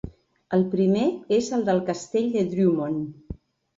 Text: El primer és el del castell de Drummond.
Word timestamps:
El 0.57 0.63
primer 0.71 1.03
és 1.39 1.51
el 1.59 1.67
del 1.67 1.83
castell 1.93 2.33
de 2.39 2.47
Drummond. 2.55 3.37